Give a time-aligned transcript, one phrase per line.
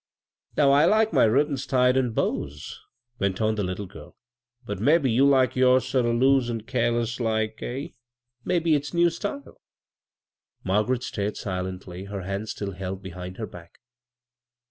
[0.57, 2.79] "Now I likes my ribb'ns tied in bows,"
[3.19, 4.15] went on the little girlj"
[4.65, 7.89] but mebbe you tikes yours sort o' loose an' careless like— eh?
[8.43, 9.61] Mebbe it's new style."
[10.63, 13.77] Margaret stared silendy, her hands still held behind her back.